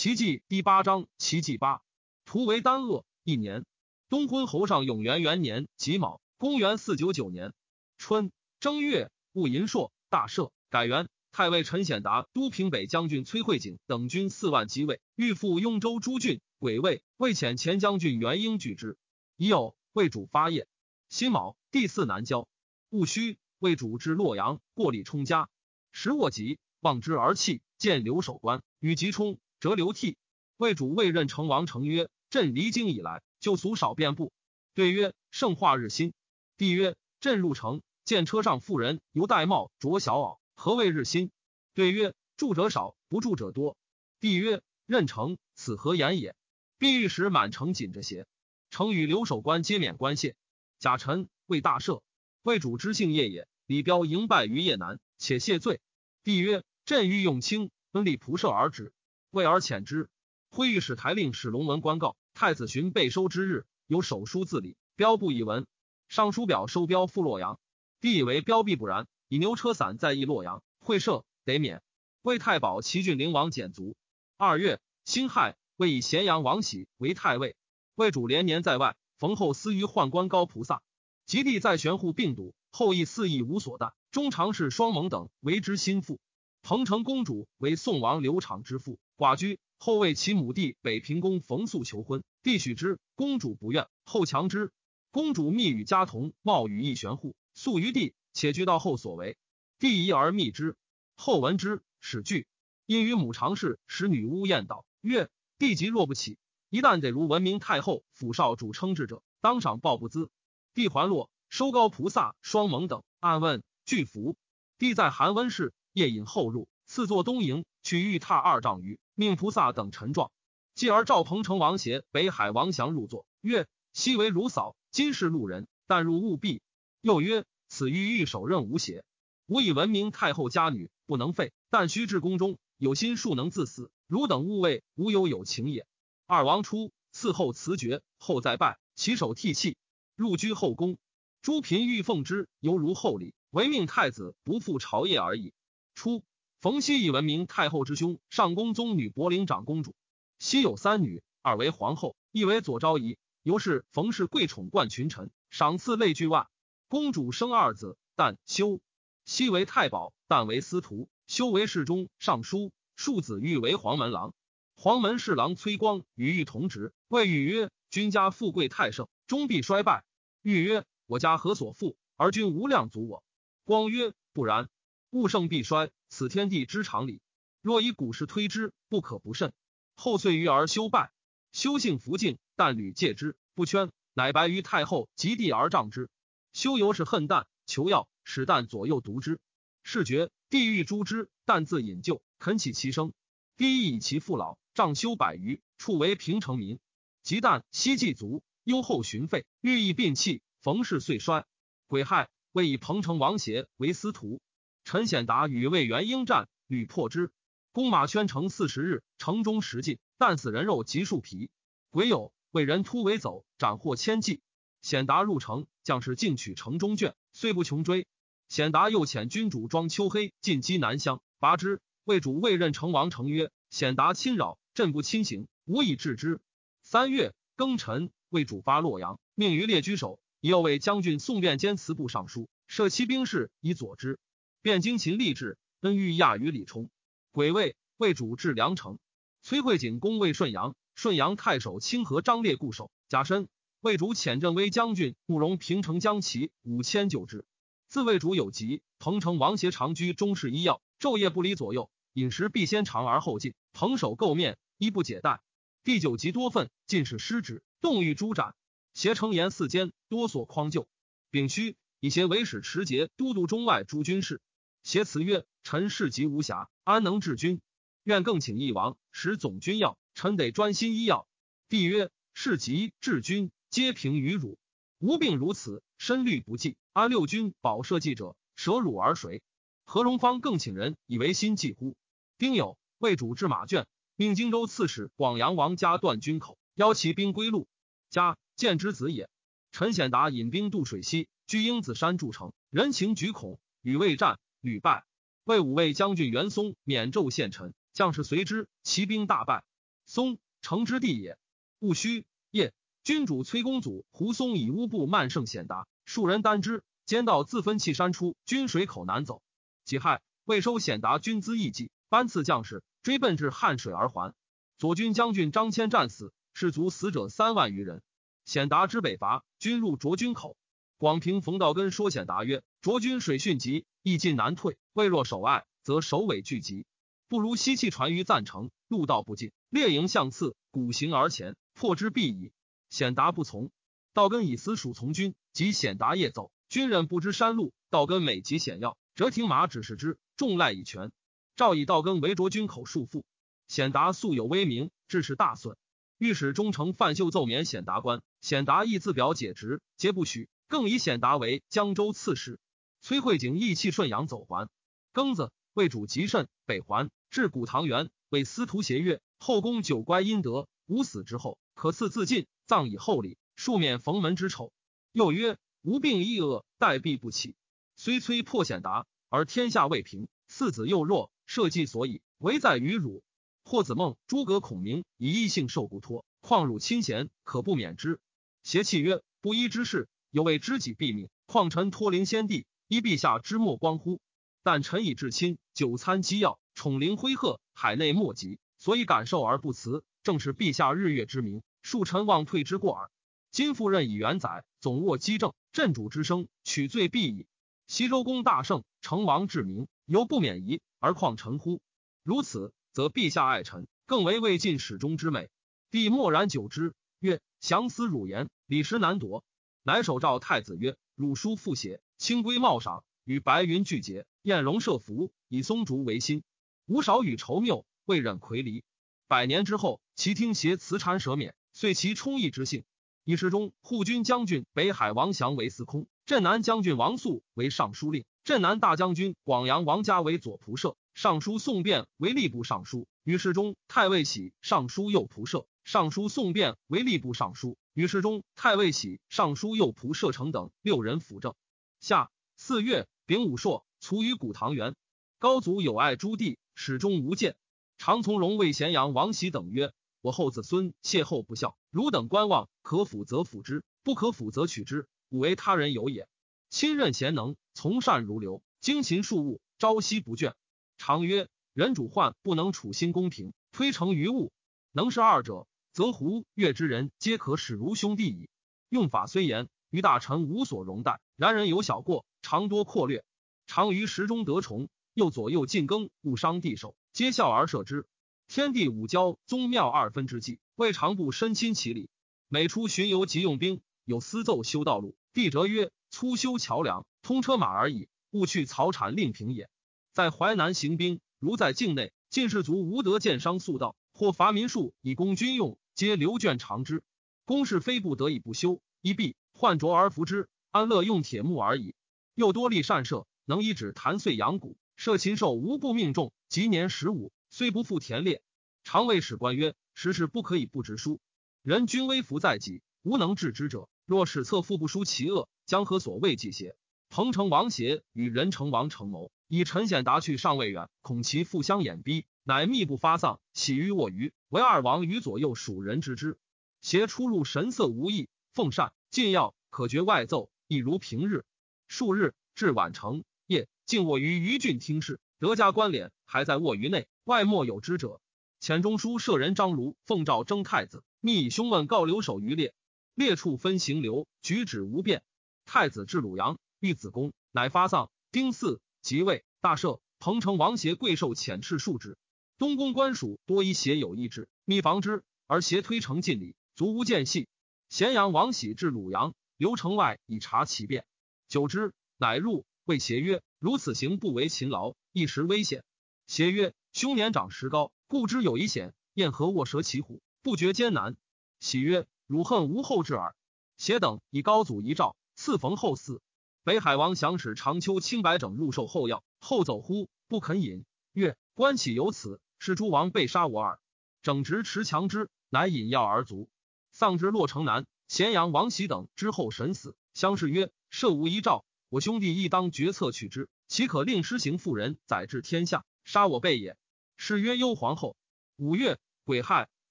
[0.00, 1.82] 奇迹第八章，奇迹八，
[2.24, 3.04] 图为丹鄂。
[3.22, 3.66] 一年，
[4.08, 7.52] 东昏侯上永元元年己卯，公元四九九年
[7.98, 11.10] 春正月，戊寅朔，大赦，改元。
[11.32, 18.96] 太尉陈显达、都平北将军崔慧景等军四万即位，欲赴雍州诸郡，鬼位未遣前将军元英拒之。
[19.36, 20.66] 已有魏主发业。
[21.10, 22.48] 辛卯，第四南郊。
[22.88, 25.50] 戊戌，魏主至洛阳，过李冲家，
[25.92, 30.16] 时卧疾，望之而泣，见留守官与吉冲，折流涕。
[30.56, 34.32] 魏主未任成王，成曰：“朕离京以来，就俗少遍布。”
[34.74, 36.12] 对曰：“圣化日新。”
[36.56, 41.30] 帝曰：“朕入城，见车上妇人犹戴帽，着小袄。”何谓日新？
[41.72, 43.78] 对曰：住者少，不住者多。
[44.18, 46.34] 帝曰：任城，此何言也？
[46.76, 48.26] 必欲使满城紧着邪？
[48.70, 50.36] 城与留守官皆免官谢。
[50.78, 52.02] 贾臣为大赦，
[52.42, 53.48] 魏主之幸业也。
[53.66, 55.80] 李彪迎拜于邺南，且谢罪。
[56.22, 58.92] 帝曰：朕欲用卿，分立仆射而止，
[59.30, 60.08] 为而遣之。
[60.50, 65.66] 挥御史台令使龙文官告太子寻被收之日，有手书自礼，彪不以闻。
[66.08, 67.60] 尚书表收彪赴洛阳，
[68.00, 69.06] 帝以为彪必不然。
[69.28, 71.82] 以牛车散在邑洛阳会赦得免。
[72.22, 73.94] 魏太保齐郡灵王简卒。
[74.36, 77.54] 二月，辛亥，魏以咸阳王喜为太尉。
[77.94, 80.82] 魏主连年在外，逢后思于宦官高菩萨。
[81.26, 83.92] 及帝在玄户病笃，后亦肆意无所惮。
[84.10, 86.18] 中常侍双蒙等为之心腹。
[86.62, 89.60] 彭城公主为宋王刘长之妇，寡居。
[89.76, 94.72] 后为其母弟北平公冯素求婚，帝许之，公主不愿，后强之。
[95.10, 98.14] 公主密与家童冒与一玄户，诉于帝。
[98.32, 99.36] 且居到后所为，
[99.78, 100.76] 帝疑而密之。
[101.16, 102.46] 后闻之，始惧。
[102.86, 106.38] 因与母常侍使女巫宴道曰：“帝即若不起，
[106.70, 110.30] 一旦得如文明太后府少主称制者，当赏报不资。”
[110.74, 114.36] 帝还洛，收高菩萨、双蒙等，暗问拒服。
[114.78, 120.32] 帝在寒温室，夜饮后入，赐坐东营，取玉榻二丈余，命菩萨等陈状。
[120.74, 126.62] 继而赵彭城王协、北海王祥入座，曰：“昔为汝嫂，今是路人，但入务必。”
[127.02, 127.44] 又曰。
[127.68, 129.04] 此欲欲守任无邪，
[129.46, 133.90] 吾以闻名太后家女不能废，但须至宫中有心术能自死。
[134.08, 135.86] 汝等勿谓吾有有情也。
[136.26, 139.76] 二王出，嗣后辞爵，后再拜，起手涕泣，
[140.16, 140.96] 入居后宫。
[141.42, 145.52] 诸嫔欲奉之，犹如厚礼，唯命太子不复朝谒而已。
[145.94, 146.24] 初，
[146.60, 149.94] 冯熙以闻明太后之兄，上宫宗女博陵长公主。
[150.38, 153.16] 熙有三女，二为皇后，一为左昭仪。
[153.42, 156.48] 由是冯氏贵宠冠群臣，赏赐累巨万。
[156.86, 158.78] 公主生二子，但修
[159.24, 162.72] 昔为太保，但为司徒；修为侍中、尚书。
[162.94, 164.34] 庶子欲为黄门郎。
[164.76, 170.04] 黄门侍郎崔光与玉同职，谓玉曰：“君家富贵太盛，终必衰败。”
[170.42, 173.24] 玉曰：“我家何所富，而君无量足我？”
[173.64, 174.68] 光曰：“不然，
[175.10, 177.20] 物盛必衰，此天地之常理。
[177.62, 179.52] 若以古事推之，不可不慎。”
[179.94, 181.12] 后遂于而修败。
[181.52, 186.08] 修性弗尽，但屡戒之，不圈，乃白于太后及地而杖之。
[186.52, 189.40] 修由是恨旦，求药，使旦左右毒之。
[189.82, 193.12] 是觉地狱诛之，旦自引咎，肯起其生。
[193.56, 196.78] 帝以其父老，杖修百余，处为平城民。
[197.22, 200.40] 及旦西祭卒，忧后寻废，欲意病弃。
[200.60, 201.46] 冯氏遂衰。
[201.88, 204.40] 癸亥，为以彭城王协为司徒。
[204.90, 207.30] 陈显达与魏元英战，屡破之。
[207.70, 211.48] 弓马圈城四十日，城中食尽，但死人肉及树皮。
[211.90, 214.40] 癸酉，魏人突围走，斩获千骑。
[214.82, 218.08] 显达入城，将士尽取城中卷，虽不穷追。
[218.48, 221.80] 显达又遣君主庄秋黑进击南乡，拔之。
[222.02, 226.40] 魏主未任成王，成曰：“显达侵扰，朕不亲行，无以治之。”
[226.82, 234.18] 三月庚辰，魏主发洛阳，命于列居守，以右为将军宋辩兼祠部尚书，设骑兵士以佐之。
[234.62, 236.90] 便精勤立志，恩遇亚于李冲。
[237.32, 238.98] 癸未，魏主至梁城。
[239.40, 243.48] 崔慧景攻魏顺阳，顺阳太守清河张烈固守，甲申。
[243.80, 247.46] 魏主遣镇威将军慕容平城将骑五千救之。
[247.88, 253.54] 自魏主有疾，彭城王协长居中士医药，昼夜不离左右，饮食必先尝而后进。
[253.72, 255.40] 彭守垢面，衣不解带。
[255.84, 258.54] 第九集多愤，进士失职，动欲诛斩。
[258.92, 260.86] 协称言四间，多所匡救。
[261.30, 264.42] 丙戌，以协为使持节都督中外诸军事。
[264.82, 267.60] 协辞曰：“臣事疾无暇，安能治君？
[268.02, 271.26] 愿更请一王使总军要，臣得专心医药。”
[271.68, 274.58] 帝曰：“事疾治君。”皆凭于汝，
[274.98, 276.76] 无病如此，身虑不济。
[276.92, 279.42] 安六军保社稷者，舍汝而谁？
[279.84, 281.94] 何荣方更请人以为心计乎？
[282.36, 283.86] 丁酉，魏主至马圈，
[284.16, 287.68] 命荆州刺史广阳王家断军口，邀其兵归路。
[288.08, 289.30] 家见之子也。
[289.70, 295.04] 陈显达引兵渡水西，居英子山筑城，人情举恐，与魏战，屡败。
[295.44, 299.64] 魏武卫将军袁松免胄献臣，将士随之，骑兵大败。
[300.04, 301.38] 松，城之地也。
[301.78, 302.72] 戊戌，夜，
[303.02, 309.42] 君主崔公祖胡松以乌布慢胜显达，数人担之，兼道自分弃山出，军水口难走。
[309.84, 314.34] 己亥，未收显达军资义计，班次将士追奔至汉水而还。
[314.78, 318.02] 左军将军张骞战死，士卒死者三万余人。
[318.44, 320.56] 显达之北伐，军入卓军口。
[321.00, 326.84] 广平冯道根说显达曰：“卓军水汛急，易进难退，未若守隘，则首尾俱急。
[327.26, 332.52] 不如西气传于赞成，路道不尽，列营相次，鼓行而前，破之必矣。”
[332.90, 333.70] 显达不从。
[334.12, 337.72] 道根以私属从军，及显达夜走，军人不知山路。
[337.88, 341.12] 道根每及险要，折停马指示之，众赖以全。
[341.56, 343.22] 赵以道根为卓军口束缚。
[343.68, 345.78] 显达素有威名，致使大损。
[346.18, 350.50] 御史中丞范秀奏免显达官，显达亦自表解职，皆不许。
[350.70, 352.60] 更以显达为江州刺史。
[353.00, 354.68] 崔慧景义气顺阳走还。
[355.12, 364.72] 庚子，魏主极甚，北还至古唐园，为司徒协曰：“后宫九乖阴德，无死之后，可赐自尽，葬以厚礼，庶免逢门之丑。”
[365.10, 367.56] 又曰：“无病亦恶，待毙不起。
[367.96, 373.24] 虽崔破显达，而天下未平，四子又弱，社稷所以唯在于汝。”
[373.64, 378.20] 霍子孟、诸葛孔明以异性受故托，况汝亲贤，可不免之。
[378.62, 384.20] 邪气曰：不依之事，有为知己毙命，况臣托临先帝，依陛下之莫光乎？
[384.62, 393.10] 但臣以至亲，久餐机要，宠灵辉赫，海内莫及，所以感受而不辞，正是陛下日月之明，恕臣忘退之过耳。
[393.50, 397.46] 今复任以元载，总握机政，镇主之声，取罪必矣。
[397.86, 401.80] 西周公大圣，成王治民，犹不免疑，而况臣乎？
[402.22, 402.72] 如此。
[402.92, 405.48] 则陛下爱臣，更为未尽始终之美。
[405.92, 409.44] 帝默然久之，曰：“降思汝言，李时难夺。”
[409.90, 416.44] 乃手召太子曰：“汝书复写，清规茂赏，与白云俱结，宴龙设服，以松竹为心。
[416.86, 418.84] 吾少与仇谬，未忍魁离。
[419.26, 422.84] 百年之后，其听携辞谗舍免，遂其充义之性。
[423.24, 441.56] 以时中护军将军北海王祥为司空，镇南将军王肃为尚书令，镇南大将军广阳王嘉为左仆射。”尚书宋辩为吏部尚书，于世中太尉喜尚书右仆射；尚书宋辩为吏部尚书，于世中太尉喜尚书右仆射成等六人辅政。
[441.98, 444.94] 夏四月丙午朔，卒于古唐园。
[445.40, 447.56] 高祖有爱朱棣，始终无见。
[447.98, 449.92] 常从容谓咸阳王喜等曰
[450.22, 456.28] ：“我后子孙邂逅不孝，汝等观望，可辅则辅之，不可辅则取之，吾为他人有也。
[456.68, 460.54] 亲任贤能，从善如流，精勤庶务，朝夕不倦。”
[460.96, 464.52] 常曰：人主患不能处心公平，推诚于物，
[464.92, 468.48] 能是二者，则胡越之人皆可使如兄弟矣。
[468.88, 471.20] 用法虽严，于大臣无所容待。
[471.36, 473.24] 然人有小过，常多阔略。
[473.66, 478.06] 常于时中得宠，又左右进耕，误伤地守，皆笑而射之。
[478.48, 482.08] 天地五交，宗庙二分之际，未尝不身亲其礼。
[482.48, 485.14] 每出巡游即用兵，有私奏修道路。
[485.32, 489.70] 帝谪曰：粗修桥梁，通车马而已，勿去草产令平也。
[490.12, 497.02] 在淮南行兵，如在境内，进士卒无得见商速道，或伐民术以供军用，皆留卷长之。
[497.46, 501.94] 公事非不得已不修，一必换着而服之，安乐用铁木而已。
[502.34, 506.34] 又多立善射，能以指弹碎阳谷，射禽兽无不命中。
[506.50, 508.42] 及年十五，虽不复田猎。
[508.84, 511.18] 常谓史官曰：时事不可以不直书。
[511.62, 513.88] 人君威服在己，无能治之者。
[514.04, 516.76] 若史册复不书其恶，将何所谓计邪？
[517.08, 519.32] 彭城王协与任城王成谋。
[519.48, 526.36] 以陈显达去上未远，恐其复相掩逼，乃密不发丧，起于卧于，为二王于左右属人知之。
[526.80, 531.44] 携出入神色无异，奉膳进药，可绝外奏，亦如平日。
[531.86, 538.20] 数日至晚成夜，竟卧于于郡听事，得加官敛，还在卧于内，外莫有知者。
[538.60, 542.74] 遣中书舍人张卢奉诏征太子，密以兄问告留守于列，
[543.14, 545.22] 列处分行流，举止无变。
[545.66, 548.10] 太子至鲁阳，遇子宫，乃发丧。
[548.32, 548.80] 丁巳。
[549.02, 550.00] 即位，大赦。
[550.18, 552.18] 彭城王协贵受遣斥数之。
[552.60, 557.48] 东宫官属多以邪有意志，密防之，而邪推诚尽礼，足无间隙。
[557.88, 561.06] 咸阳王喜至鲁阳，留城外以察其变。
[561.48, 565.84] 久之，乃入，谓邪曰：“如此行不为勤劳，一时危险。”
[566.28, 568.92] 邪曰：“兄年长石高，故知有一险。
[569.14, 571.16] 燕何卧蛇骑虎，不觉艰难。”
[571.60, 573.34] 喜曰：“汝恨无后至耳。”
[573.78, 576.20] 邪等以高祖遗诏，赐冯后嗣。
[576.62, 580.84] 北海王想使长秋清白整入受后药，后走乎不肯饮。
[581.14, 582.38] 曰：官岂有此？
[582.60, 583.80] 是诸王被杀我耳。
[584.22, 586.48] 整直持强之，乃饮药而卒。
[586.92, 587.86] 丧之洛城南。
[588.06, 589.96] 咸阳王喜等之后神死。
[590.14, 593.48] 相视曰：设无遗诏，我兄弟亦当决策取之。
[593.66, 596.76] 岂可令施行妇人，宰治天下，杀我辈也？
[597.16, 598.16] 是曰幽皇后。
[598.56, 599.68] 五月癸亥，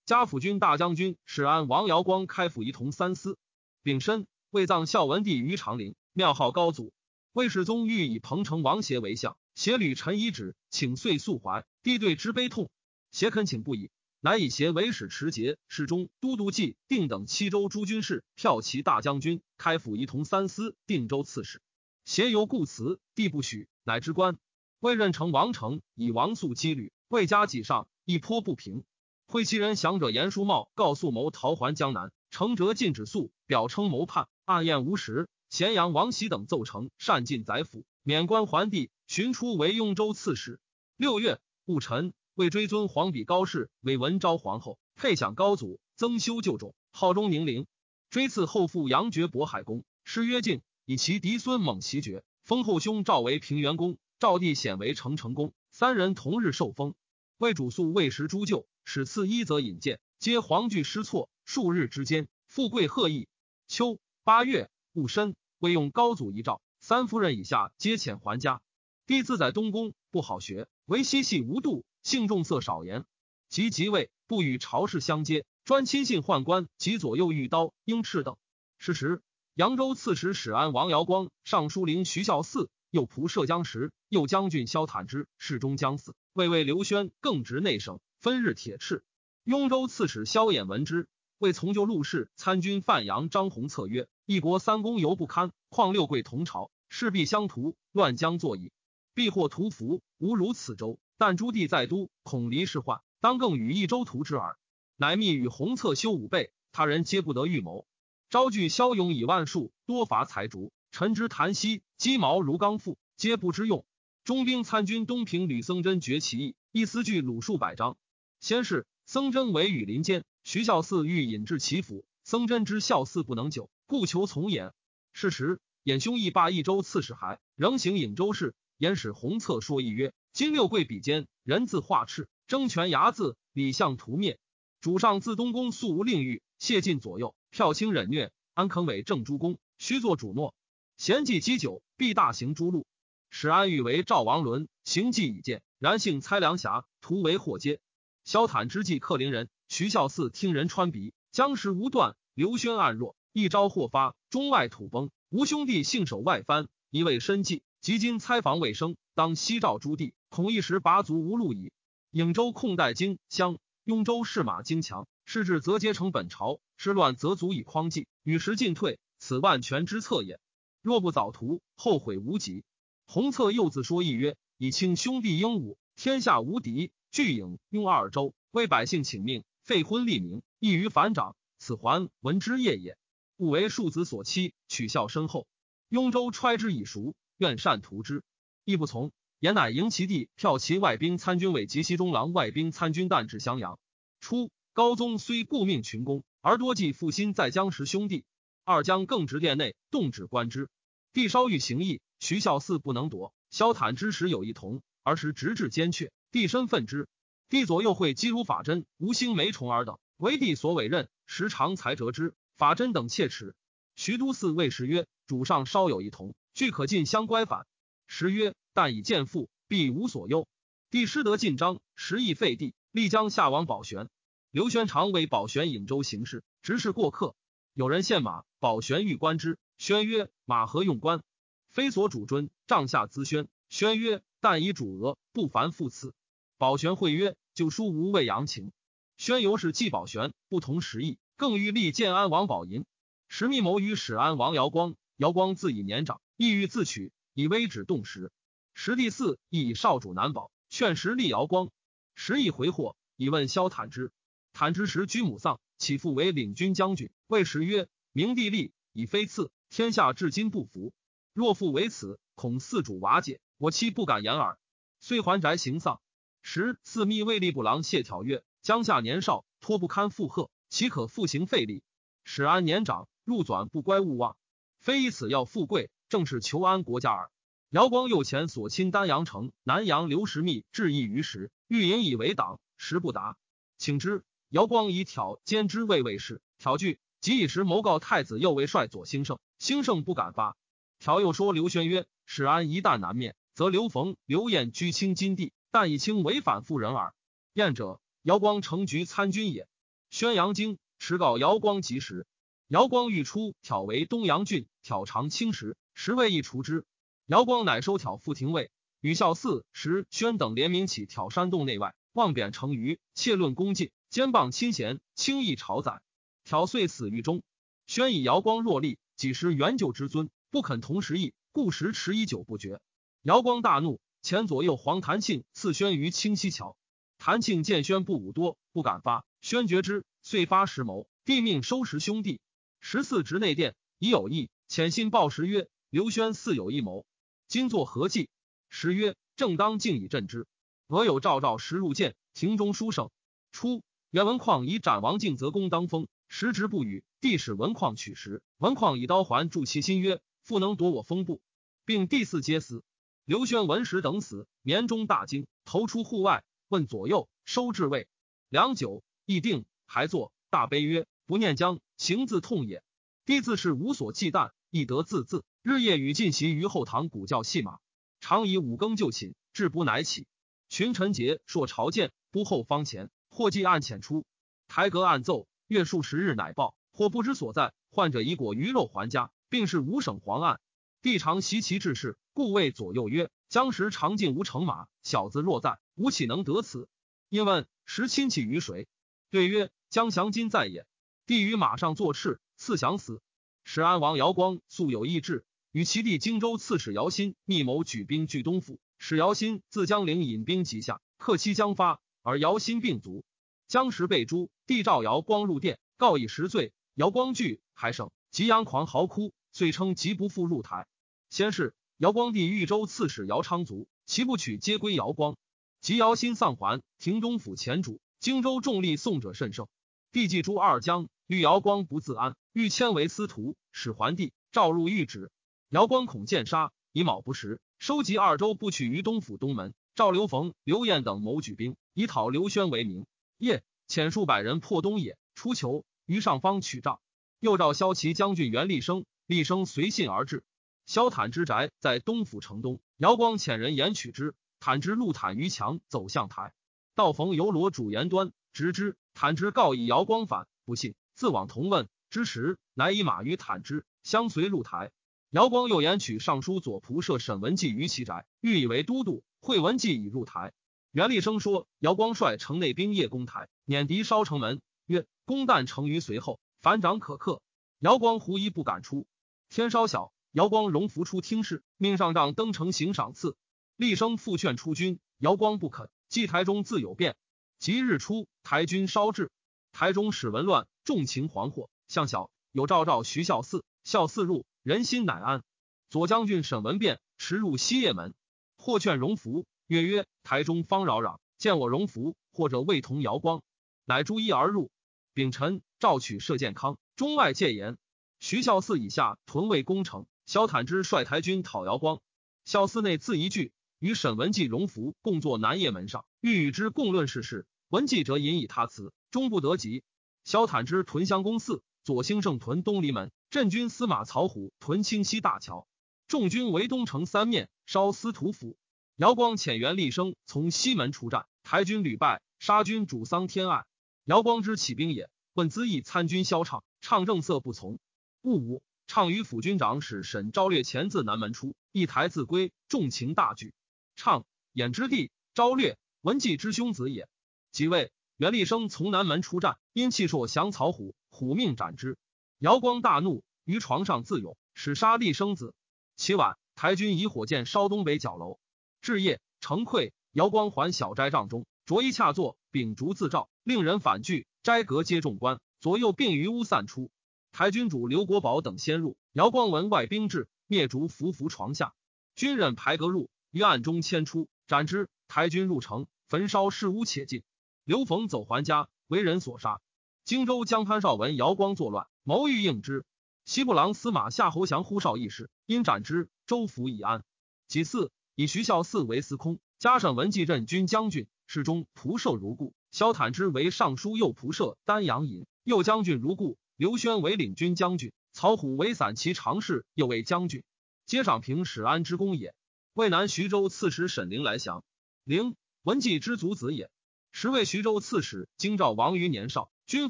[0.06, 3.38] 加辅军大将军史安王尧光开府仪同三司。
[3.82, 6.94] 丙申，魏葬孝文帝于长陵，庙号高祖。
[7.32, 11.66] 魏世宗欲以彭城王协为相，协履陈遗旨，请遂速还。
[11.84, 12.70] 帝对之悲痛，
[13.12, 21.62] 协恳请不已，乃以协为使持节、侍中、都督冀、定等七州诸军事、骠骑大将军，开府仪同三司、定州刺史。
[22.06, 24.38] 协由故辞，帝不许，乃知官。
[24.80, 28.86] 未任城王成以王素羁旅，魏家己上，一颇不平。
[29.26, 35.28] 会其人降者严叔茂告肃谋逃还江南，承折禁止肃，表称谋叛，暗验无实。
[35.50, 40.60] 咸阳王喜等奏成，善进宰府，免官还地，寻出为雍州刺史。
[40.96, 47.66] 六月戊辰，为追尊皇比高氏为文昭皇后，配享高祖，增修旧种，号中宁陵。
[48.12, 56.94] 追赐后父杨爵渤海公，师曰敬，以其嫡孙猛袭爵，封后兄赵为平原公，赵弟显为成成公，三人同日受封。
[57.40, 63.28] 为主肃未时诸旧，始赐一则引荐，皆皇惧失措，数日之间，富贵贺意。
[63.68, 64.70] 秋八月。
[64.94, 68.62] 戊申，未用高祖遗诏，三夫人以下皆遣还家。
[69.10, 73.06] 帝自在东宫，不好学，唯嬉戏无度，性重色少言。
[73.48, 78.38] 及即位，不与朝事相接，专亲信宦官及左右御刀、鹰翅等。
[78.78, 79.24] 是时，
[79.56, 89.04] 扬州刺史史安王尧光、尚书令徐孝嗣、右仆射江时、右将军萧坦之、侍中江嗣、魏魏刘宣更执内省，分日铁斥。
[89.44, 91.08] 雍州刺史萧衍闻之。
[91.40, 98.72] 为从就陆氏参军范阳张宏策曰：“一国三公犹不堪，况六贵同朝，势必相图，乱将作矣。
[99.20, 100.98] 必获屠服，无如此州。
[101.18, 104.58] 但朱棣在都，恐离世患，当更与一州图之耳。
[104.96, 107.86] 乃密与洪策修武备，他人皆不得预谋。
[108.30, 113.86] 招聚骁勇以万数，多伐财竹，臣之檀溪，鸡毛如刚覆，皆不知用。
[114.24, 117.98] 中兵参军东平吕僧真绝其意，一思据鲁数百张。
[118.40, 124.72] 先是，僧真为羽林间。”徐孝嗣欲引至其府，僧真知孝嗣不能久，故求从演。
[125.12, 128.56] 是时，衍兄亦罢益州刺史，还仍行颍州事。
[128.80, 134.40] 衍使弘策说一曰：“今六贵比肩，人自画赤，争权牙字；李相屠灭。
[134.80, 139.60] 主上自东宫素无令欲，谢晋左右，票轻忍虐，安肯委正诸公？
[139.78, 140.56] 须作主诺。
[140.96, 142.88] 贤计积久，必大行诸路。
[143.30, 147.80] 使安欲为赵王伦，行迹已见，然性猜良侠，图为祸阶。
[148.24, 152.16] 萧坦之计克陵人。”徐孝嗣听人穿鼻，僵石无断。
[152.34, 155.12] 刘轩暗弱，一朝祸发，中外土崩。
[155.30, 157.62] 吴兄弟信守外藩，一味深计。
[157.82, 161.72] 及今猜防未生，当西召诸地，恐一时拔足无路矣。
[162.12, 170.40] 颍州控代京襄，雍州士马精强，事至则皆成本朝，事乱则足以匡济，与时进退，此万全之策也。
[170.82, 172.64] 若不早图，后悔无及。
[173.06, 176.92] 弘策又自说一曰：以清兄弟英武，天下无敌。
[177.12, 179.44] 拒颍雍二州，为百姓请命。
[179.64, 182.98] 废婚立名，易于反掌，此还闻之业也。
[183.38, 185.48] 勿为庶子所欺，取笑身后。
[185.88, 188.22] 雍州揣之以熟，愿善图之，
[188.66, 189.14] 亦不从。
[189.40, 193.80] 言乃迎其弟，票其外兵参军，为及西中郎外兵参军，旦至襄阳。
[194.20, 198.26] 初，高宗虽顾命群公，而多记负心在江时兄弟。
[198.66, 200.68] 二将更直殿内，动止观之。
[201.14, 203.34] 帝稍欲行义，徐孝嗣不能夺。
[203.50, 207.08] 萧坦之时有一同，而时直至奸阙，帝身愤之。
[207.48, 212.36] 帝左右会积如法真、吴兴、梅崇儿等，为帝所委任，时常才折之。
[212.58, 213.56] 法真等切齿。
[213.96, 217.66] 徐都寺谓时曰：“主上稍有一同，俱可进相乖反。”
[218.06, 220.46] 时曰：“但以见父，必无所忧。”
[220.92, 224.10] 帝失得进章，时亦废帝，立将下王保玄。
[224.52, 227.34] 刘宣常为保玄颍州行事，直视过客。
[227.74, 229.58] 有人献马，保玄欲观之。
[229.78, 231.24] 宣曰：“马何用观？
[231.70, 236.14] 非所主尊，帐下资宣。”宣曰：“但以主额，不凡复次。”
[236.60, 238.74] 保玄会曰：“旧书无畏扬情。”
[239.16, 242.84] 宣由是祭宝玄，不同时意，更欲立建安王宝银。
[243.30, 248.32] 时密谋于史安王尧光，尧光自以年长，意欲自取，以威止动时。
[248.74, 251.72] 时第四亦以少主难保，劝时立尧光。
[252.16, 254.14] 时亦回祸，以问萧坦之。
[254.54, 257.12] 坦之时居母丧，起复为领军将军。
[257.28, 260.94] 谓时曰：“明帝立以非次，天下至今不服。
[261.34, 264.58] 若复为此，恐四主瓦解，我妻不敢言耳。”
[265.02, 266.00] 遂还宅行丧。
[266.42, 271.84] 时四密卫吏部郎谢挑曰：“江夏年少，托不堪负荷，岂可复行废立？
[272.24, 274.38] 使安年长，入转不乖勿忘，
[274.80, 277.30] 非以此要富贵，正是求安国家耳。”
[277.70, 283.38] 姚光右前所亲丹阳城、南阳刘石密致意于时，欲引以为党，时不达，
[283.78, 284.24] 请之。
[284.50, 290.58] 姚光以挑兼之未为事，挑拒，即以时谋告太子右卫帅左兴盛，兴盛不敢发。
[290.98, 297.14] 挑又说刘宣曰：“使安一旦难面，则刘冯、刘晏居清金地。”但以清违反妇人耳。
[297.54, 299.68] 晏者，姚光成局参军也。
[300.10, 302.26] 宣阳京持告姚光及时。
[302.70, 306.86] 姚光欲出挑为东阳郡，挑长青石，时未易除之。
[307.26, 308.70] 姚光乃收挑副廷尉，
[309.02, 316.00] 与孝嗣、时宣等联名起挑山洞内外，望贬成余，窃论恭进，兼谤亲贤，轻易朝宰。
[316.44, 317.42] 挑遂死狱中。
[317.88, 322.80] 宣以姚光若立，几时援救之尊，不肯同时议，故时迟已久不决。
[323.24, 326.78] 姚光大怒，前左右黄谭庆赐宣于清溪桥。
[327.18, 332.40] 谭庆见宣不武多，不敢发，宣觉之，遂发石谋，帝命收拾兄弟。
[332.80, 337.06] 十四执内殿，已有意，遣信报时曰：“刘宣似有一谋，
[337.48, 338.30] 今作何计？”
[338.70, 340.48] 时曰：“正当敬以镇之。”
[340.88, 343.12] 俄有赵赵时入见，庭中书生。
[343.52, 347.04] 初，袁文况以斩王敬则公当封，时直不与。
[347.22, 351.42] 帝使文况取时，文况以刀环助其心曰：“复能夺我封部，
[351.86, 352.84] 并第四皆死。”
[353.26, 358.08] 刘宣闻时等死，眠中大惊，投出户外，问左右，收至位。
[358.48, 362.82] 良久，议定，还坐，大悲曰：“不念将。”行自痛也，
[363.24, 365.44] 帝自是无所忌惮，亦得自自。
[365.62, 367.78] 日夜与进习于后堂鼓教戏马，
[368.20, 370.26] 常以五更就寝，至不乃起。
[370.70, 374.26] 群臣节朔朝见，不后方前，或既暗浅出，
[374.68, 377.76] 台阁暗奏，月数十日乃报，或不知所在。
[377.92, 380.60] 患者以果鱼肉还家，并是五省黄案。
[381.04, 386.90] 帝常习其志事，故谓左右曰：“将时常进无乘马，小子若在，吾岂能得此？”
[387.30, 388.88] 因问时亲戚于谁，
[389.30, 390.88] 对曰：“将降今在也。”
[391.30, 393.22] 帝于马上坐赤，赐降死。
[393.64, 403.24] 始安王姚光素有意志，与其弟荆州刺史姚新密谋举兵拒东府，使姚新自江陵引兵急下，克期将发，而姚新病卒。
[403.68, 406.74] 将时被诛，帝召姚光入殿，告以实罪。
[406.96, 410.88] 姚光惧，还省，及阳狂嚎哭，遂称疾不复入台。
[411.30, 415.38] 先是，姚光帝豫州刺史姚昌卒，其不取皆归姚光。
[415.80, 419.68] 及姚新丧还，廷东府前主，荆州重力送者甚盛。
[420.12, 421.08] 帝祭诸二将。
[421.30, 425.30] 欲姚光不自安，欲迁为司徒，使桓帝诏入御旨。
[425.70, 429.76] 姚光恐见杀，以卯不食，收集二州不取于东府东门。
[429.94, 433.06] 赵刘冯、刘晏等谋举兵，以讨刘宣为名。
[433.38, 437.00] 夜遣数百人破东野，出求于上方取帐。
[437.40, 440.44] 又召骁骑将军袁立生，立生随信而至。
[440.88, 444.34] 萧坦之宅在东府城东，姚光遣人言取之。
[444.60, 446.54] 坦之路坦于墙，走向台，
[446.96, 448.98] 道逢游罗主言端，直之。
[449.14, 450.96] 坦之告以姚光反，不信。
[451.20, 454.90] 自往同问之时，乃以马于坦之相随入台。
[455.32, 459.22] 姚光又言取尚书左仆射沈文季于其宅，欲以为都督。
[459.42, 460.54] 惠文季已入台。
[460.94, 467.42] 袁立生说：姚光率城内兵夜攻台，撵敌烧城门，曰：“攻旦成于随后，反掌可克。”
[467.80, 469.06] 姚光狐疑不敢出。
[469.50, 473.36] 天稍小，姚光容服出听事，命上帐登城行赏赐。
[473.76, 475.90] 立生复劝出军，姚光不肯。
[476.08, 477.18] 祭台中自有变。
[477.58, 479.32] 即日出，台军烧至，
[479.74, 480.66] 台中始闻乱。
[480.90, 485.44] 众情惶惑，向小有赵赵徐孝嗣，孝嗣入，人心乃安。
[485.92, 488.16] 左将军沈文变驰入西掖门，
[488.58, 493.44] 或劝荣福，曰曰台中方扰攘，见我荣福，或者未同姚光，
[493.86, 494.72] 乃逐一而入。
[495.14, 497.78] 秉臣赵取射健康，中外戒严。
[498.20, 502.02] 徐孝嗣以下屯卫攻城，萧坦之率台军讨姚光。
[502.46, 507.46] 孝嗣内自一句，与沈文季、荣福共坐南掖门上，欲与之共论世事。
[507.68, 509.84] 文纪者引以他辞，终不得及。
[510.24, 515.68] 萧坦之屯襄公寺，左兴盛屯东篱门，镇军司马曹虎屯清溪大桥。
[516.08, 518.58] 众军围东城三面，烧司徒府。
[518.96, 523.66] 姚光遣袁立生从西门出战，台军屡败，杀军主桑天爱。
[524.06, 527.80] 姚光之起兵也，问资义参军萧畅，畅正色不从。
[528.22, 533.54] 戊午，畅与府军长史沈昭略前自南门出，一台自归，众情大惧。
[533.96, 537.08] 畅衍之弟，昭略文纪之兄子也。
[537.52, 537.92] 即位。
[538.20, 541.98] 袁立生从南门出战，因气硕降曹虎，虎命斩之。
[542.38, 545.54] 姚光大怒，于床上自勇，使杀立生子。
[545.96, 548.38] 其晚，台军以火箭烧东北角楼，
[548.82, 549.94] 至夜城溃。
[550.12, 554.28] 姚光还小斋帐中，着衣恰坐，秉烛自照，令人反拒。
[554.44, 556.92] 斋阁皆众官，左右并于屋散出。
[557.32, 561.74] 台军主刘国宝等先入，姚光闻外兵至，灭烛伏伏床下。
[562.16, 564.90] 军人排阁入，于暗中牵出，斩之。
[565.08, 567.24] 台军入城，焚烧室屋，且进。
[567.70, 569.62] 刘逢走还家，为人所杀。
[570.04, 572.84] 荆州将潘绍文姚光作乱，谋欲应之。
[573.26, 576.10] 西部郎司马夏侯祥呼绍义士，因斩之。
[576.26, 577.04] 州府已安。
[577.48, 582.56] 己巳，以徐孝嗣为司空，加上文纪镇军将军，侍中仆射如故。
[582.72, 586.40] 萧坦之为尚书右仆射，丹阳尹右将军如故。
[586.56, 590.44] 刘宣为领军将军，曹虎为散骑常侍，又为将军。
[590.88, 592.34] 皆赏平史安之功也。
[592.74, 594.64] 渭南徐州刺史沈陵来降，
[595.04, 596.72] 陵文纪之族子也。
[597.12, 599.90] 时为徐州刺史，京兆王于年少，军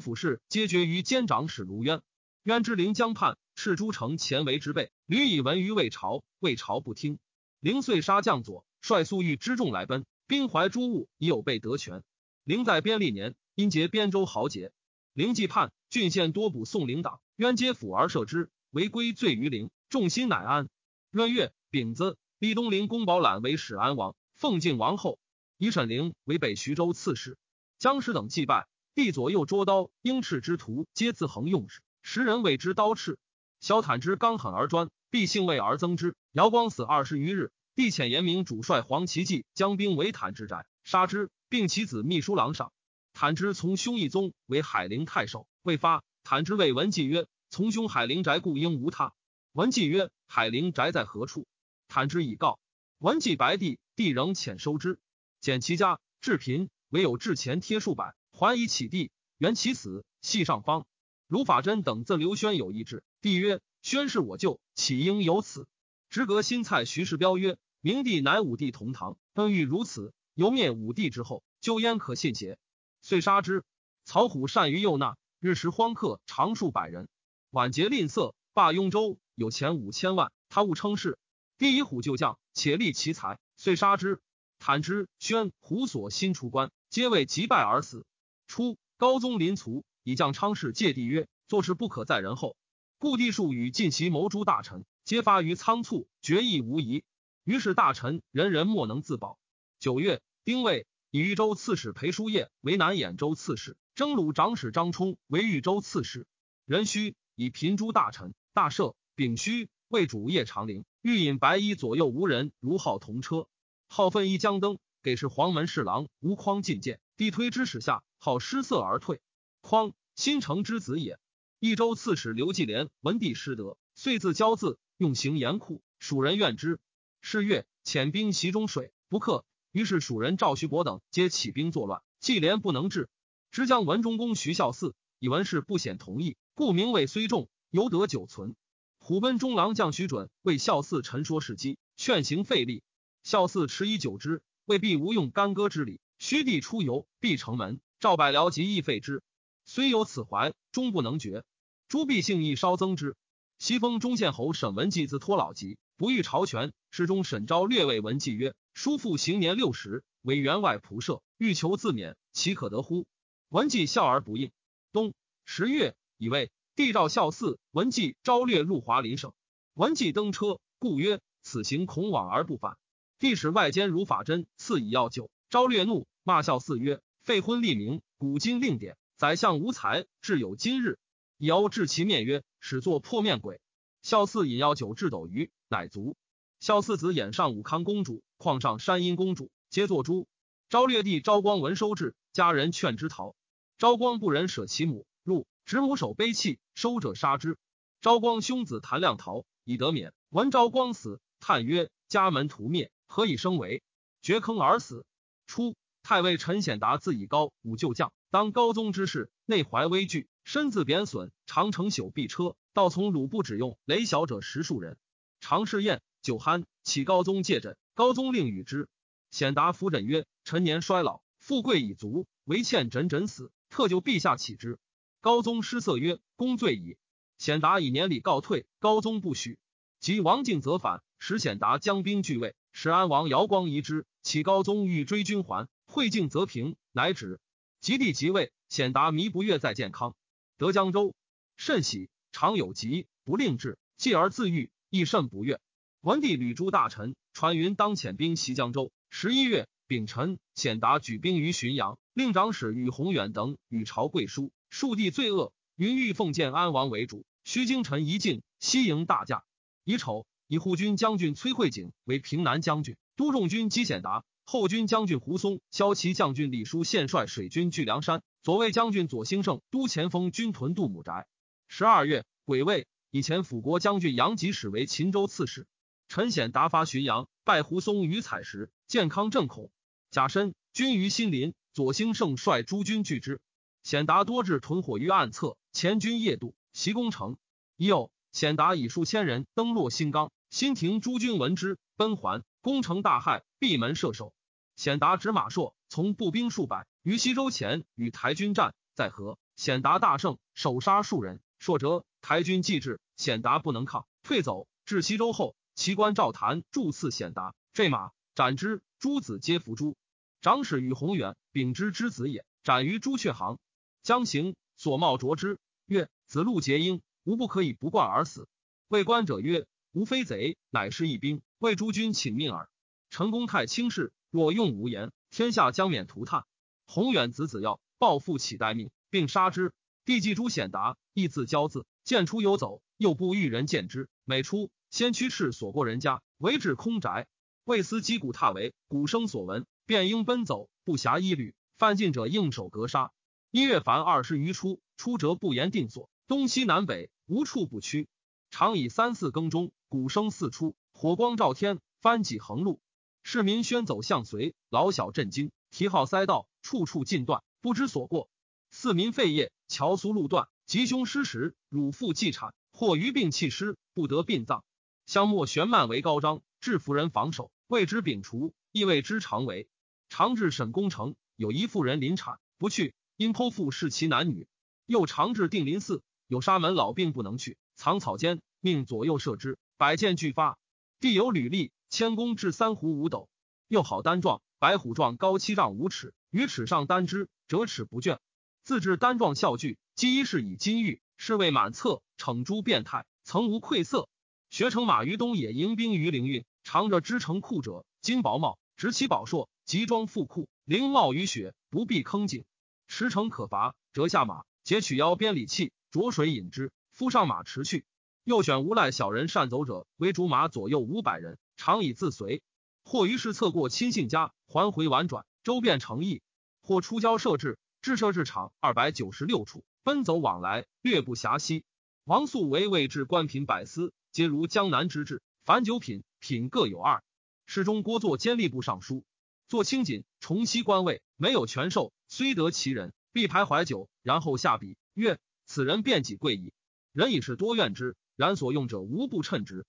[0.00, 2.02] 府事皆决于监长史卢渊。
[2.42, 4.90] 渊之临江畔，赤诸城前为之备。
[5.06, 7.18] 吕以闻于魏朝，魏朝不听。
[7.60, 12.02] 灵遂杀将佐，率粟裕之众来奔，兵怀诸物，已有备得权。
[12.42, 14.72] 灵在边历年，因结边州豪杰。
[15.12, 20.68] 灵既叛，郡县多捕宋灵党，渊皆抚而赦之，违规罪于灵，众心乃安。
[21.10, 25.19] 闰月丙子，立东陵公保览为始安王，奉敬王后，
[25.60, 27.36] 以沈陵为北徐州刺史。
[27.78, 33.18] 姜氏等祭拜，帝左右捉刀，鹰翅之徒皆自横用之，时人谓之刀翅。
[33.60, 36.16] 萧坦之刚狠而专，必性畏而增之。
[36.32, 42.72] 姚光死二十余日，帝遣严明主帅黄旗骑将兵围坦之宅，杀之，并其子秘书郎上。
[43.12, 46.02] 坦之从兄义宗为海陵太守，未发。
[46.24, 49.12] 坦之谓文纪曰：“从兄海陵宅故应无他。”
[49.52, 51.46] 文纪曰：“海陵宅在何处？”
[51.86, 52.58] 坦之以告。
[52.96, 54.98] 文纪白帝，帝仍遣收之。
[55.40, 59.10] 简其家，至贫，唯有至钱贴数百，还以起地。
[59.38, 60.86] 原其死，系上方。
[61.28, 63.02] 卢法真等赠刘轩有一志。
[63.22, 65.66] 帝曰：“宣是我舅，岂应有此？”
[66.10, 72.58] 直阁新蔡徐世彪曰：“明帝乃武帝同堂，恩遇如此，由灭武帝之后，究焉可信邪？”
[73.00, 73.64] 遂杀之。
[74.04, 77.08] 曹虎善于诱纳，日食荒客常数百人。
[77.50, 81.16] 晚节吝啬，罢雍州，有钱五千万，他误称是。
[81.56, 84.20] 帝以虎救将，且立其才，遂杀之。
[84.60, 88.04] 坦之、宣、胡所新出关，皆为击败而死。
[88.46, 92.56] 初，高宗临卒，以将昌氏借帝曰：“做事不可在人后。”
[92.98, 97.04] 故帝数与晋袭谋诸大臣，皆发于仓促，决议无疑。
[97.42, 99.38] 于是大臣人人莫能自保。
[99.78, 106.26] 九月，丁未，以豫州刺史裴叔业为南兖州刺史，征虏长史张冲为豫州刺史。
[106.66, 108.34] 壬戌，以平诸大臣。
[108.52, 108.94] 大赦。
[109.14, 110.84] 丙戌，为主业长陵。
[111.00, 113.48] 欲引白衣左右无人，如号同车。
[113.92, 119.20] 号奋一将登，给是黄门侍郎吴匡进谏，帝推之使下，号失色而退。
[119.62, 121.18] 匡，新城之子也。
[121.58, 126.78] 益州刺史刘继廉闻帝失德，遂自骄字，用刑严酷，蜀人怨之。
[127.20, 129.44] 是月，遣兵袭中水，不克。
[129.72, 133.08] 于是蜀人赵徐伯等皆起兵作乱，继廉不能治。
[133.50, 138.54] 之将文忠公徐孝嗣以文氏不显同意，故名位虽重，犹得久存。
[139.00, 142.84] 虎贲中郎将徐准为孝嗣陈说事机，劝行废立。
[143.22, 146.00] 孝嗣迟以久之，未必无用干戈之礼。
[146.18, 147.80] 虚帝出游，必城门。
[147.98, 149.22] 赵百僚即亦废之。
[149.64, 151.44] 虽有此怀，终不能决。
[151.88, 153.16] 朱棣性亦稍增之。
[153.58, 156.72] 西封中县侯沈文季自托老疾，不欲朝权。
[156.90, 163.06] 诗中沈昭略谓文季曰：“叔父行年六十，为员外仆射，欲求自免，岂可得乎？”
[163.50, 164.50] 文季笑而不应。
[164.92, 165.12] 冬
[165.44, 169.32] 十月，以为帝诏孝嗣，文季昭略入华林省。
[169.74, 172.78] 文季登车，故曰：“此行恐往而不返。”
[173.20, 180.98] 帝使外监如法真赐以药酒，昭略怒，骂孝嗣曰：“废婚立名，古今令典。”宰相无才，至有今日。
[181.36, 183.60] 尧治其面曰：“始作破面鬼。”
[184.00, 186.16] 孝嗣饮药酒至斗鱼，乃卒。
[186.60, 190.26] 孝嗣子衍上武康公主，况上山阴公主，皆作诛。
[190.70, 193.34] 昭略帝昭光闻收至，家人劝之逃。
[193.76, 197.58] 昭光不忍舍其母，入执母手悲泣，收者杀之。
[198.00, 200.14] 昭光兄子谭亮逃，以得免。
[200.30, 203.82] 闻昭光死，叹曰：“家门屠灭，何以生为？
[204.22, 205.04] 掘坑而死。”
[205.48, 208.12] 初，太尉陈显达自以高武救将。
[208.30, 214.96] 当高宗之事，内怀危惧，身自贬损，常乘朽敝车，道从鲁不止用，雷小者十数人。
[215.40, 218.88] 常侍宴酒酣，启高宗借枕，高宗令与之。
[219.32, 224.78] 显达扶枕曰：“臣年衰老，富贵已足，唯欠枕枕死，特就陛下起之。”
[225.20, 226.96] 高宗失色曰：“公罪矣。”
[227.38, 229.58] 显达以年礼告退，高宗不许。
[229.98, 237.40] 及王敬则反，使显达将兵拒魏，使安王姚光遗之，启高宗欲追军还，会敬则平，乃止。
[237.80, 240.14] 及帝即位，显达弥不悦在建康，
[240.58, 241.14] 得江州，
[241.56, 245.60] 甚喜，常有疾，不令治，继而自愈，亦甚不悦。
[246.02, 248.92] 文帝屡诸大臣传云当遣兵袭江州。
[249.08, 255.52] 十一月丙辰，显达举兵于浔阳，令长史与宏远等与朝贵书，数帝罪恶。
[255.76, 259.42] 云欲奉建安王为主，须京臣一进，西迎大驾。
[259.84, 264.24] 乙丑，以护军将军崔慧景为平南将军，都众军姬显达。
[264.44, 271.28] 后军将军胡松、骁骑将军李叔献率水军据梁山，左卫将军左兴盛都前锋军屯杜母宅。
[271.68, 275.68] 十二月，癸未，以前辅国将军杨吉使为秦州刺史。
[276.08, 278.72] 陈显达发浔阳，拜胡松于采石。
[278.88, 279.70] 健康正恐，
[280.10, 281.54] 甲申，军于新林。
[281.72, 283.40] 左兴盛率诸军拒之。
[283.84, 287.36] 显达多至屯火于暗侧，前军夜渡，袭攻城。
[287.76, 292.42] 已有显达以数千人登洛新冈，新亭诸军闻之，奔还。
[292.60, 294.34] 攻城大骇，闭门射守。
[294.74, 301.40] 显达执马硕，从步兵数百于西周前与台军战，在河显达大胜，首杀数人。
[301.60, 308.82] 硕折，台军既至，显达不能抗，退走至西周后，其官赵谭助刺显达，坠马斩之。
[308.98, 309.96] 诸子皆伏诛。
[310.40, 313.60] 长史与宏远，秉之之子也，斩于朱雀行。
[314.02, 318.48] 将行，所茂啄之，曰：“子路结婴，无不可以不冠而死。”
[318.88, 322.68] 为官者曰：“吾非贼，乃是一兵，为诸君请命耳。”
[323.10, 326.44] 陈公太轻视，若用无言，天下将免涂炭。
[326.86, 329.72] 宏远子子要报复，乞待命，并杀之。
[330.04, 334.08] 帝祭诛显达，亦自骄字，见出游走，又不遇人见之。
[334.24, 337.26] 每出，先驱斥所过人家，为至空宅。
[337.64, 341.54] 未思击鼓踏为，鼓声所闻，便应奔走，不暇一缕。
[341.78, 343.10] 犯禁者应手格杀。
[343.50, 348.08] 一月凡二十余出，出则不言定所，东西南北无处不趋。
[348.50, 352.80] 常以三四更钟，鼓声四出，火光照天，帆戟横路，
[353.22, 358.28] 市民宣走相随，老小震惊，提号塞道，处处尽断，不知所过。
[358.72, 364.64] 四民废业，桥苏路断，吉凶失时，汝父继产，或余病弃尸，不得殡葬。
[365.06, 369.68] 香末悬蔓为高张，致夫人防守，谓之摒除，亦谓之常为。
[370.08, 374.48] 常至沈公城，有一妇人临产，不去，因剖腹视其男女。
[374.86, 380.58] 又常至定林寺，有沙门老病不能去，藏草间，命左右射之，百箭俱发。
[381.00, 383.30] 地有履历，千弓至三壶五斗。
[383.68, 388.18] 又好单状，白虎状高七丈五尺，于尺上单之，折尺不倦。
[388.64, 394.10] 自制单状笑具，积衣饰以金玉，侍卫满侧，逞诸变态，曾无愧色。
[394.50, 402.44] 学成马于东野，迎宾于灵运，长着织成裤者，金薄帽，执其宝硕，集装富库，灵帽于雪，不必坑井。
[402.88, 407.84] 驰骋可伐，折下马，截取腰边礼器，浊水饮之，夫上马驰去。
[408.24, 412.42] 又选无赖小人善走者，为竹马左右五百人，常以自随。
[412.84, 416.22] 或于是策过亲信家，还回婉转，周遍诚意。
[416.62, 421.64] 或出郊设置，置设置场二百九十六处，奔走往来，略不暇息。
[422.04, 423.92] 王素为位置官品百司。
[424.12, 427.02] 皆如江南之志，凡九品品各有二。
[427.46, 429.04] 侍中郭作监吏部尚书，
[429.48, 436.52] 坐清谨，重熙官位，没有权授，虽得其人，必徘徊久，然后下笔曰：“此人便己贵矣。”
[436.92, 439.64] 人已是多怨之，然所用者无不称职。